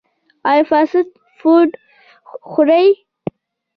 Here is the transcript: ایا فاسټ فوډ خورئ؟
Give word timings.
ایا 0.49 0.63
فاسټ 0.69 1.07
فوډ 1.37 1.69
خورئ؟ 2.49 2.87